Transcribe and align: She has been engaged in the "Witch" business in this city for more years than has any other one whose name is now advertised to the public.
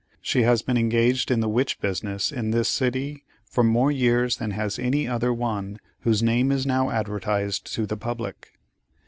She 0.19 0.41
has 0.41 0.63
been 0.63 0.77
engaged 0.77 1.29
in 1.29 1.41
the 1.41 1.47
"Witch" 1.47 1.79
business 1.79 2.31
in 2.31 2.49
this 2.49 2.67
city 2.67 3.23
for 3.45 3.63
more 3.63 3.91
years 3.91 4.37
than 4.37 4.49
has 4.49 4.79
any 4.79 5.07
other 5.07 5.31
one 5.31 5.77
whose 5.99 6.23
name 6.23 6.51
is 6.51 6.65
now 6.65 6.89
advertised 6.89 7.71
to 7.75 7.85
the 7.85 7.97
public. 7.97 8.47